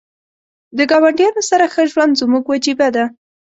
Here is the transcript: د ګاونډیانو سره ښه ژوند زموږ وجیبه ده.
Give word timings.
د 0.77 0.79
ګاونډیانو 0.91 1.41
سره 1.49 1.65
ښه 1.73 1.83
ژوند 1.91 2.17
زموږ 2.21 2.43
وجیبه 2.47 2.87
ده. 2.95 3.05